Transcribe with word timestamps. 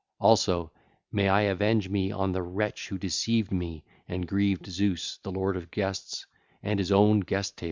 Also 0.19 0.71
may 1.11 1.29
I 1.29 1.41
avenge 1.41 1.87
me 1.87 2.11
on 2.11 2.31
the 2.31 2.41
wretch 2.41 2.87
who 2.87 2.97
deceived 2.97 3.51
me 3.51 3.83
and 4.07 4.27
grieved 4.27 4.65
Zeus 4.65 5.19
the 5.21 5.31
lord 5.31 5.55
of 5.55 5.69
guests 5.69 6.25
and 6.63 6.79
his 6.79 6.91
own 6.91 7.19
guest 7.19 7.57
table. 7.57 7.59